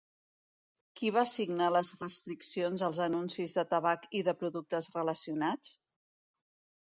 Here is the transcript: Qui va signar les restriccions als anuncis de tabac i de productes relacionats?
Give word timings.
Qui 0.99 1.09
va 1.17 1.23
signar 1.31 1.65
les 1.73 1.91
restriccions 1.99 2.85
als 2.87 3.01
anuncis 3.05 3.53
de 3.57 3.65
tabac 3.73 4.07
i 4.21 4.21
de 4.29 4.35
productes 4.41 4.89
relacionats? 4.95 5.75